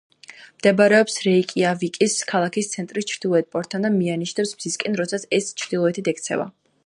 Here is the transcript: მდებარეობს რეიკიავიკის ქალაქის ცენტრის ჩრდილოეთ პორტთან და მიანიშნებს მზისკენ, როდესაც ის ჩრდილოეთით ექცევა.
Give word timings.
მდებარეობს 0.59 1.17
რეიკიავიკის 1.25 2.15
ქალაქის 2.31 2.71
ცენტრის 2.71 3.09
ჩრდილოეთ 3.13 3.51
პორტთან 3.57 3.87
და 3.87 3.93
მიანიშნებს 3.99 4.55
მზისკენ, 4.61 4.99
როდესაც 5.03 5.31
ის 5.41 5.53
ჩრდილოეთით 5.63 6.13
ექცევა. 6.15 6.51